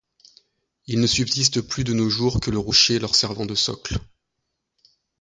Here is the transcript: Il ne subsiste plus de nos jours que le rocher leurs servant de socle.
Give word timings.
Il 0.87 0.99
ne 0.99 1.05
subsiste 1.05 1.61
plus 1.61 1.83
de 1.83 1.93
nos 1.93 2.09
jours 2.09 2.39
que 2.39 2.49
le 2.49 2.57
rocher 2.57 2.97
leurs 2.97 3.13
servant 3.13 3.45
de 3.45 3.53
socle. 3.53 3.99